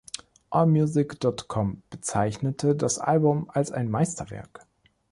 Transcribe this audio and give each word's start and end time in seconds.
Allmusic 0.49 1.19
dot 1.19 1.47
com 1.47 1.83
bezeichnete 1.91 2.75
das 2.75 2.97
Album 2.97 3.51
als 3.51 3.71
ein 3.71 3.91
Meisterwerk. 3.91 4.65